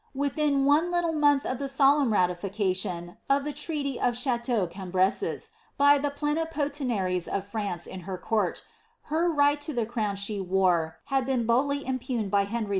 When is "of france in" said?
7.27-7.99